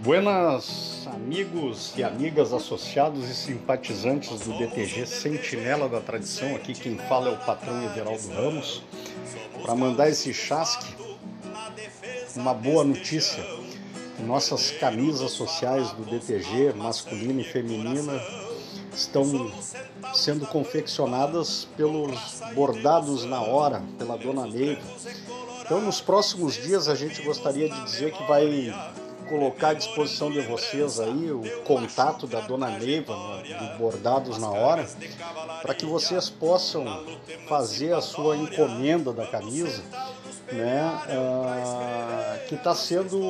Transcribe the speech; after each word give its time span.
Buenas 0.00 1.06
amigos 1.06 1.94
e 1.96 2.02
amigas 2.02 2.52
associados 2.52 3.28
e 3.28 3.34
simpatizantes 3.34 4.40
do 4.40 4.52
DTG 4.58 5.06
Sentinela 5.06 5.88
da 5.88 6.00
Tradição, 6.00 6.54
aqui 6.54 6.74
quem 6.74 6.98
fala 6.98 7.30
é 7.30 7.32
o 7.32 7.38
patrão 7.38 7.82
Everaldo 7.82 8.28
Ramos, 8.28 8.82
para 9.62 9.74
mandar 9.74 10.10
esse 10.10 10.34
chasque, 10.34 10.94
uma 12.36 12.52
boa 12.52 12.84
notícia. 12.84 13.42
Nossas 14.26 14.70
camisas 14.72 15.30
sociais 15.32 15.90
do 15.92 16.04
DTG, 16.04 16.74
masculina 16.74 17.40
e 17.40 17.44
feminina, 17.44 18.20
estão 18.92 19.50
sendo 20.14 20.46
confeccionadas 20.46 21.66
pelos 21.76 22.40
bordados 22.54 23.24
na 23.24 23.40
hora, 23.40 23.82
pela 23.98 24.16
dona 24.16 24.46
Neiva. 24.46 24.82
Então, 25.64 25.80
nos 25.80 26.00
próximos 26.00 26.54
dias, 26.54 26.88
a 26.88 26.94
gente 26.94 27.22
gostaria 27.22 27.68
de 27.68 27.84
dizer 27.84 28.12
que 28.12 28.22
vai 28.24 28.72
colocar 29.24 29.70
à 29.70 29.74
disposição 29.74 30.30
de 30.30 30.40
vocês 30.40 31.00
aí 31.00 31.30
o 31.30 31.42
contato 31.64 32.26
da 32.26 32.40
dona 32.40 32.70
Neiva 32.70 33.14
do 33.14 33.78
Bordados 33.78 34.38
na 34.38 34.48
Hora, 34.50 34.86
para 35.62 35.74
que 35.74 35.84
vocês 35.84 36.28
possam 36.30 37.04
fazer 37.48 37.92
a 37.92 38.00
sua 38.00 38.36
encomenda 38.36 39.12
da 39.12 39.26
camisa, 39.26 39.82
né, 40.52 40.98
uh, 41.08 42.48
que 42.48 42.54
está 42.54 42.74
sendo 42.74 43.20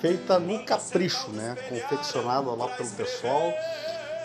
feita 0.00 0.38
no 0.38 0.64
capricho, 0.64 1.30
né, 1.30 1.56
confeccionada 1.68 2.50
lá 2.50 2.68
pelo 2.68 2.90
pessoal. 2.90 3.52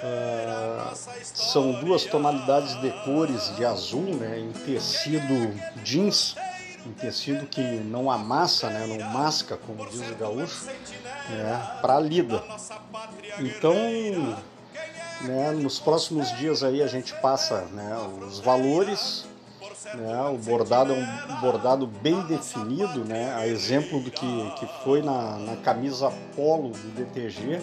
Uh, 0.00 0.94
são 1.24 1.72
duas 1.72 2.04
tonalidades 2.04 2.80
de 2.80 2.90
cores 3.04 3.54
de 3.56 3.64
azul, 3.64 4.14
né, 4.14 4.38
em 4.38 4.52
tecido 4.52 5.52
jeans 5.82 6.36
um 6.88 6.92
tecido 6.92 7.46
que 7.46 7.60
não 7.60 8.10
amassa, 8.10 8.70
né, 8.70 8.86
não 8.86 9.10
masca, 9.10 9.56
como 9.56 9.86
diz 9.88 10.10
o 10.10 10.14
gaúcho, 10.14 10.66
né, 11.28 11.78
para 11.82 12.00
lida. 12.00 12.42
Então, 13.38 13.74
né, 15.22 15.50
nos 15.52 15.78
próximos 15.78 16.30
dias 16.38 16.62
aí 16.62 16.82
a 16.82 16.86
gente 16.86 17.12
passa 17.20 17.62
né, 17.72 17.96
os 18.26 18.40
valores, 18.40 19.26
né, 19.94 20.22
o 20.32 20.38
bordado 20.38 20.94
é 20.94 20.96
um 20.96 21.40
bordado 21.40 21.86
bem 21.86 22.20
definido, 22.22 23.04
né, 23.04 23.34
a 23.34 23.46
exemplo 23.46 24.00
do 24.00 24.10
que, 24.10 24.50
que 24.58 24.66
foi 24.82 25.02
na, 25.02 25.38
na 25.38 25.56
camisa 25.56 26.10
polo 26.34 26.70
do 26.70 26.94
DTG 26.94 27.60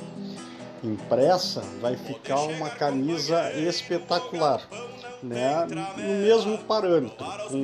impressa, 0.83 1.63
vai 1.81 1.95
ficar 1.95 2.41
uma 2.41 2.69
camisa 2.69 3.51
espetacular, 3.53 4.61
né, 5.23 5.65
no 5.97 6.13
mesmo 6.21 6.59
parâmetro, 6.59 7.25
com 7.47 7.57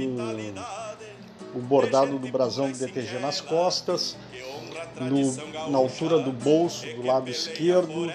o 1.55 1.59
bordado 1.59 2.17
do 2.17 2.27
brasão 2.29 2.71
do 2.71 2.77
DTG 2.77 3.19
nas 3.19 3.41
costas, 3.41 4.15
no, 4.99 5.69
na 5.69 5.77
altura 5.77 6.19
do 6.19 6.31
bolso 6.31 6.85
do 6.95 7.05
lado 7.05 7.29
esquerdo, 7.29 8.11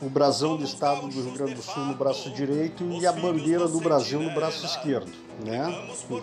o 0.00 0.08
brasão 0.08 0.56
do 0.56 0.64
estado 0.64 1.08
do 1.08 1.22
Rio 1.22 1.32
Grande 1.32 1.54
do 1.54 1.62
Sul 1.62 1.84
no 1.84 1.94
braço 1.94 2.30
direito 2.30 2.84
e 2.84 3.06
a 3.06 3.12
bandeira 3.12 3.68
do 3.68 3.78
Brasil 3.80 4.20
no 4.20 4.30
braço 4.30 4.64
esquerdo. 4.64 5.12
Né? 5.44 5.62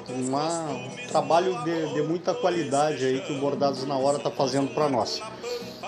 Uma, 0.09 0.71
um 0.71 1.07
trabalho 1.07 1.63
de, 1.63 1.93
de 1.93 2.01
muita 2.01 2.33
qualidade 2.33 3.05
aí 3.05 3.21
que 3.21 3.33
o 3.33 3.39
Bordados 3.39 3.85
na 3.85 3.95
Hora 3.95 4.17
está 4.17 4.31
fazendo 4.31 4.73
para 4.73 4.89
nós. 4.89 5.21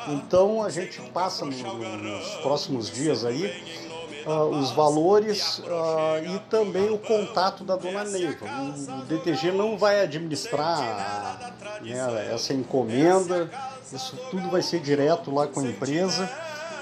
Então 0.07 0.63
a 0.63 0.69
gente 0.69 1.01
passa 1.11 1.45
no, 1.45 1.51
nos 1.51 2.29
próximos 2.41 2.91
dias 2.91 3.25
aí 3.25 3.88
uh, 4.25 4.49
os 4.49 4.71
valores 4.71 5.59
uh, 5.59 6.35
e 6.35 6.39
também 6.49 6.89
o 6.89 6.97
contato 6.97 7.63
da 7.63 7.75
dona 7.75 8.03
Neiva. 8.03 8.45
O, 8.45 9.05
DTG 9.05 9.51
não 9.51 9.77
vai 9.77 10.01
administrar 10.01 11.53
né, 11.81 12.29
essa 12.33 12.53
encomenda, 12.53 13.49
isso 13.91 14.15
tudo 14.29 14.49
vai 14.49 14.61
ser 14.61 14.79
direto 14.79 15.33
lá 15.33 15.47
com 15.47 15.59
a 15.59 15.63
empresa 15.63 16.29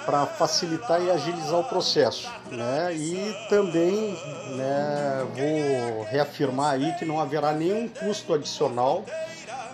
para 0.06 0.26
facilitar 0.26 1.02
e 1.02 1.12
agilizar 1.12 1.60
o 1.60 1.64
processo. 1.66 2.32
Né? 2.50 2.96
E 2.96 3.36
também 3.50 4.18
né, 4.56 5.26
vou 5.36 6.06
reafirmar 6.06 6.74
aí 6.76 6.94
que 6.94 7.04
não 7.04 7.20
haverá 7.20 7.52
nenhum 7.52 7.90
custo 7.90 8.34
adicional. 8.34 9.04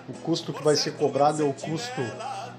O 0.10 0.14
custo 0.14 0.52
que 0.52 0.64
vai 0.64 0.76
ser 0.76 0.96
cobrado 0.96 1.44
é 1.44 1.46
o 1.46 1.54
custo 1.54 2.02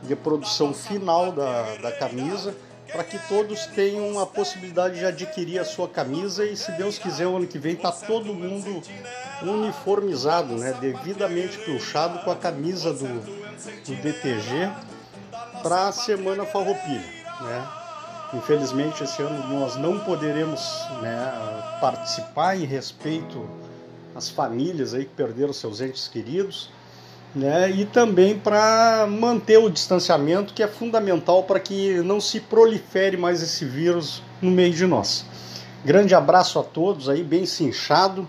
de 0.03 0.15
produção 0.15 0.73
final 0.73 1.33
da, 1.33 1.77
da 1.77 1.93
camisa 1.93 2.55
para 2.95 3.03
que 3.03 3.19
todos 3.27 3.67
tenham 3.67 4.21
a 4.21 4.25
possibilidade 4.25 5.01
de 5.01 5.05
adquirir 5.05 5.59
a 5.59 5.65
sua 5.65 5.89
camisa 5.89 6.47
e, 6.47 6.57
se 6.57 6.71
Deus 6.73 6.97
quiser, 6.97 7.27
o 7.27 7.37
ano 7.37 7.47
que 7.49 7.59
vem 7.59 7.75
tá 7.75 7.91
todo 7.91 8.33
mundo 8.33 8.81
uniformizado, 9.43 10.57
né, 10.57 10.73
devidamente 10.81 11.59
puxado 11.59 12.21
com 12.21 12.31
a 12.31 12.37
camisa 12.37 12.93
do, 12.93 13.09
do 13.19 13.97
DTG 13.97 14.71
para 15.61 15.89
a 15.89 15.93
Semana 15.93 16.47
Farroupilha, 16.47 17.25
né? 17.41 17.69
Infelizmente, 18.33 19.03
esse 19.03 19.21
ano 19.21 19.45
nós 19.49 19.75
não 19.75 19.99
poderemos 19.99 20.61
né, 21.03 21.33
participar 21.81 22.57
em 22.57 22.65
respeito 22.65 23.45
às 24.15 24.29
famílias 24.29 24.95
aí 24.95 25.05
que 25.05 25.15
perderam 25.15 25.53
seus 25.53 25.81
entes 25.81 26.07
queridos 26.07 26.71
né? 27.35 27.71
e 27.71 27.85
também 27.85 28.39
para 28.39 29.07
manter 29.09 29.59
o 29.59 29.69
distanciamento, 29.69 30.55
que 30.55 30.63
é 30.63 30.69
fundamental 30.69 31.43
para 31.43 31.59
que 31.59 31.95
não 32.03 32.21
se 32.21 32.41
prolifere 32.41 33.17
mais 33.17 33.43
esse 33.43 33.65
vírus 33.65 34.23
no 34.41 34.51
meio 34.51 34.73
de 34.73 34.87
nós. 34.87 35.25
Grande 35.85 36.15
abraço 36.15 36.59
a 36.59 36.63
todos 36.63 37.09
aí, 37.09 37.23
bem 37.23 37.45
cinchado. 37.45 38.27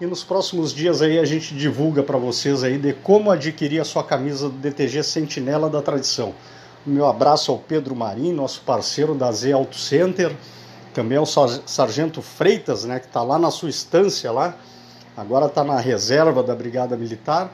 E 0.00 0.06
nos 0.06 0.24
próximos 0.24 0.72
dias 0.74 1.00
aí 1.00 1.18
a 1.18 1.24
gente 1.24 1.54
divulga 1.54 2.02
para 2.02 2.18
vocês 2.18 2.64
aí 2.64 2.76
de 2.76 2.92
como 2.92 3.30
adquirir 3.30 3.80
a 3.80 3.84
sua 3.84 4.02
camisa 4.02 4.48
do 4.48 4.56
DTG 4.56 5.02
Sentinela 5.02 5.70
da 5.70 5.80
Tradição. 5.80 6.34
O 6.84 6.90
meu 6.90 7.06
abraço 7.06 7.52
ao 7.52 7.58
Pedro 7.58 7.94
Marim, 7.94 8.32
nosso 8.32 8.62
parceiro 8.62 9.14
da 9.14 9.30
Z 9.30 9.52
Auto 9.52 9.76
Center, 9.76 10.34
também 10.92 11.16
ao 11.16 11.24
Sargento 11.26 12.20
Freitas, 12.20 12.84
né, 12.84 12.98
que 12.98 13.06
está 13.06 13.22
lá 13.22 13.38
na 13.38 13.52
sua 13.52 13.70
estância 13.70 14.32
lá, 14.32 14.56
agora 15.16 15.46
está 15.46 15.62
na 15.62 15.78
reserva 15.78 16.42
da 16.42 16.54
Brigada 16.54 16.96
Militar 16.96 17.52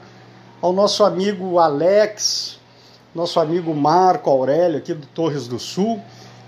ao 0.61 0.73
nosso 0.73 1.03
amigo 1.03 1.59
Alex, 1.59 2.59
nosso 3.13 3.39
amigo 3.39 3.73
Marco 3.73 4.29
Aurélio 4.29 4.77
aqui 4.77 4.93
do 4.93 5.07
Torres 5.07 5.47
do 5.47 5.59
Sul 5.59 6.01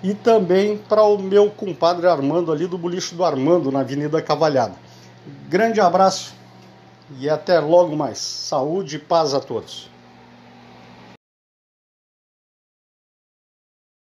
e 0.04 0.14
também 0.14 0.78
para 0.78 1.04
o 1.04 1.18
meu 1.18 1.50
compadre 1.50 2.08
Armando 2.08 2.52
ali 2.52 2.68
do 2.68 2.78
Bolicho 2.78 3.16
do 3.16 3.24
Armando 3.24 3.72
na 3.72 3.82
Avenida 3.82 4.22
Cavalhada. 4.22 4.76
Grande 5.48 5.80
abraço 5.80 6.34
e 7.20 7.30
até 7.30 7.60
logo 7.60 7.96
mais. 7.96 8.18
Saúde 8.18 8.96
e 8.96 9.00
paz 9.00 9.34
a 9.34 9.40
todos. 9.40 9.91